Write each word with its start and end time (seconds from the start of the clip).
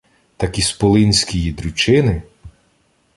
Так 0.37 0.57
ісполинськії 0.59 1.51
дрючини 1.51 2.21